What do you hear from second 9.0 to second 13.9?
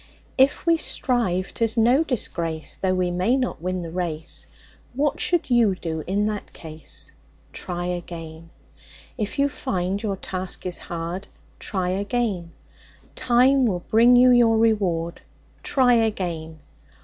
If you find your task is hard, Try again; Time will